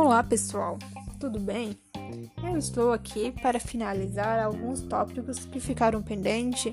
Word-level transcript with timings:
Olá 0.00 0.22
pessoal, 0.22 0.78
tudo 1.18 1.40
bem? 1.40 1.76
Eu 2.40 2.56
estou 2.56 2.92
aqui 2.92 3.32
para 3.32 3.58
finalizar 3.58 4.38
alguns 4.38 4.80
tópicos 4.80 5.44
que 5.44 5.58
ficaram 5.58 6.00
pendentes 6.00 6.72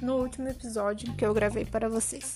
no 0.00 0.14
último 0.14 0.48
episódio 0.48 1.14
que 1.16 1.24
eu 1.26 1.34
gravei 1.34 1.66
para 1.66 1.86
vocês. 1.86 2.34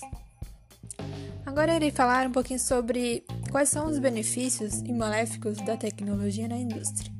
Agora 1.43 1.75
irei 1.75 1.89
falar 1.89 2.27
um 2.27 2.31
pouquinho 2.31 2.59
sobre 2.59 3.25
quais 3.49 3.69
são 3.69 3.87
os 3.87 3.97
benefícios 3.97 4.75
e 4.81 4.93
maléficos 4.93 5.57
da 5.57 5.75
tecnologia 5.75 6.47
na 6.47 6.57
indústria. 6.57 7.11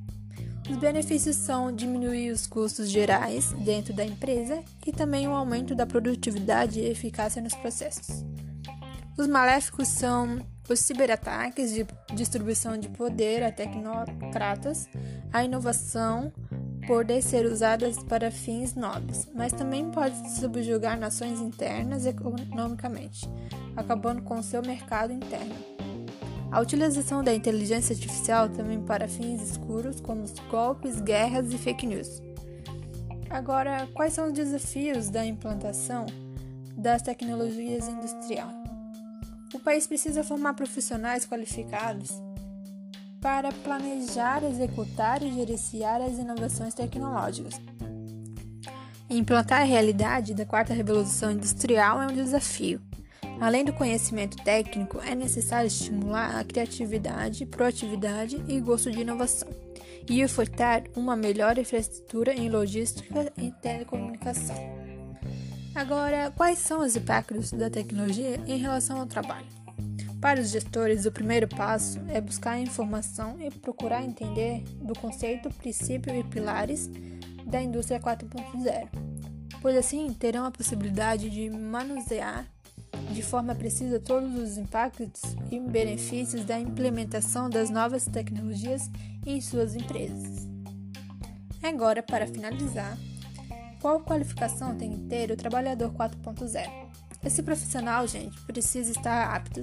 Os 0.70 0.78
benefícios 0.78 1.38
são 1.38 1.76
diminuir 1.76 2.30
os 2.30 2.46
custos 2.46 2.88
gerais 2.92 3.52
dentro 3.54 3.96
da 3.96 4.06
empresa 4.06 4.64
e 4.86 4.92
também 4.92 5.28
o 5.28 5.32
aumento 5.32 5.74
da 5.74 5.88
produtividade 5.88 6.80
e 6.80 6.88
eficácia 6.88 7.42
nos 7.42 7.56
processos. 7.56 8.24
Os 9.20 9.28
maléficos 9.28 9.90
são 9.90 10.40
os 10.70 10.80
ciberataques 10.80 11.74
de 11.74 11.86
distribuição 12.14 12.78
de 12.78 12.88
poder 12.88 13.44
a 13.44 13.52
tecnocratas, 13.52 14.88
a 15.34 15.44
inovação 15.44 16.32
poder 16.88 17.22
ser 17.22 17.46
usada 17.46 17.92
para 18.08 18.32
fins 18.32 18.76
nobres, 18.76 19.28
mas 19.36 19.52
também 19.52 19.92
pode 19.92 20.16
subjugar 20.40 20.98
nações 20.98 21.42
internas 21.42 22.06
economicamente, 22.06 23.30
acabando 23.76 24.22
com 24.22 24.42
seu 24.42 24.62
mercado 24.62 25.12
interno. 25.12 25.54
A 26.50 26.62
utilização 26.62 27.22
da 27.22 27.34
inteligência 27.34 27.94
artificial 27.94 28.48
também 28.48 28.82
para 28.82 29.06
fins 29.06 29.42
escuros, 29.42 30.00
como 30.00 30.24
golpes, 30.50 31.02
guerras 31.02 31.52
e 31.52 31.58
fake 31.58 31.86
news. 31.86 32.22
Agora, 33.30 33.86
quais 33.94 34.14
são 34.14 34.28
os 34.28 34.34
desafios 34.34 35.10
da 35.10 35.26
implantação 35.26 36.06
das 36.78 37.02
tecnologias 37.02 37.86
industriais? 37.90 38.79
País 39.70 39.86
precisa 39.86 40.24
formar 40.24 40.56
profissionais 40.56 41.28
qualificados 41.28 42.10
para 43.22 43.52
planejar, 43.52 44.44
executar 44.44 45.22
e 45.22 45.32
gerenciar 45.32 46.02
as 46.02 46.18
inovações 46.18 46.74
tecnológicas. 46.74 47.62
Implantar 49.08 49.62
a 49.62 49.66
realidade 49.66 50.34
da 50.34 50.44
quarta 50.44 50.74
revolução 50.74 51.30
industrial 51.30 52.02
é 52.02 52.08
um 52.08 52.16
desafio. 52.16 52.82
Além 53.40 53.64
do 53.64 53.72
conhecimento 53.72 54.44
técnico, 54.44 55.00
é 55.06 55.14
necessário 55.14 55.68
estimular 55.68 56.40
a 56.40 56.44
criatividade, 56.44 57.46
proatividade 57.46 58.44
e 58.48 58.60
gosto 58.60 58.90
de 58.90 59.02
inovação, 59.02 59.50
e 60.10 60.26
ofertar 60.26 60.82
uma 60.96 61.16
melhor 61.16 61.60
infraestrutura 61.60 62.34
em 62.34 62.50
logística 62.50 63.32
e 63.38 63.52
telecomunicação. 63.62 64.56
Agora, 65.76 66.34
quais 66.36 66.58
são 66.58 66.82
os 66.82 66.96
impactos 66.96 67.52
da 67.52 67.70
tecnologia 67.70 68.42
em 68.48 68.58
relação 68.58 69.00
ao 69.00 69.06
trabalho? 69.06 69.60
Para 70.22 70.42
os 70.42 70.50
gestores, 70.50 71.06
o 71.06 71.12
primeiro 71.12 71.48
passo 71.48 72.00
é 72.10 72.20
buscar 72.20 72.60
informação 72.60 73.40
e 73.40 73.50
procurar 73.50 74.04
entender 74.04 74.64
do 74.82 74.94
conceito, 74.94 75.50
princípio 75.50 76.14
e 76.14 76.24
pilares 76.24 76.90
da 77.46 77.62
indústria 77.62 78.00
4.0, 78.00 78.88
pois 79.62 79.76
assim 79.76 80.12
terão 80.14 80.46
a 80.46 80.52
possibilidade 80.52 81.30
de 81.30 81.50
manusear 81.50 82.46
de 83.12 83.24
forma 83.24 83.56
precisa 83.56 84.00
todos 84.00 84.36
os 84.36 84.58
impactos 84.58 85.22
e 85.52 85.60
benefícios 85.60 86.46
da 86.46 86.60
implementação 86.60 87.50
das 87.50 87.70
novas 87.70 88.06
tecnologias 88.06 88.90
em 89.26 89.42
suas 89.42 89.76
empresas. 89.76 90.48
Agora, 91.62 92.04
para 92.04 92.28
finalizar, 92.28 92.98
qual 93.82 94.00
qualificação 94.02 94.76
tem 94.76 94.92
que 94.92 95.00
ter 95.06 95.32
o 95.32 95.36
trabalhador 95.36 95.92
4.0? 95.94 96.70
Esse 97.24 97.44
profissional, 97.44 98.08
gente, 98.08 98.40
precisa 98.42 98.92
estar 98.92 99.36
apto 99.36 99.62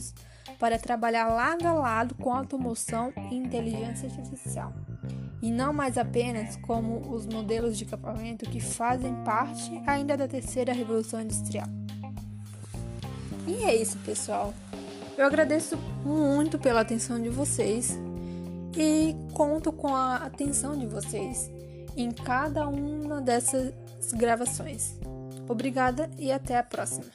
para 0.59 0.79
trabalhar 0.79 1.29
lado 1.29 1.67
a 1.67 1.73
lado 1.73 2.15
com 2.15 2.33
automoção 2.33 3.13
e 3.31 3.35
inteligência 3.35 4.09
artificial, 4.09 4.73
e 5.43 5.51
não 5.51 5.73
mais 5.73 5.99
apenas 5.99 6.57
como 6.57 7.13
os 7.13 7.27
modelos 7.27 7.77
de 7.77 7.85
equipamento 7.85 8.49
que 8.49 8.61
fazem 8.61 9.15
parte 9.25 9.71
ainda 9.87 10.17
da 10.17 10.29
terceira 10.29 10.73
revolução 10.73 11.21
industrial. 11.21 11.67
E 13.47 13.65
é 13.65 13.75
isso, 13.75 13.97
pessoal. 13.99 14.53
Eu 15.17 15.25
agradeço 15.25 15.79
muito 16.05 16.59
pela 16.59 16.83
atenção 16.83 17.21
de 17.21 17.31
vocês 17.31 17.99
e 18.77 19.17
conto 19.33 19.73
com 19.73 19.95
a 19.95 20.17
atenção 20.17 20.77
de 20.77 20.87
vocês 20.87 21.51
em 21.97 22.11
cada 22.11 22.69
uma 22.69 23.21
dessas 23.21 23.73
gravações. 24.13 24.99
Obrigada 25.49 26.11
e 26.19 26.31
até 26.31 26.59
a 26.59 26.63
próxima. 26.63 27.07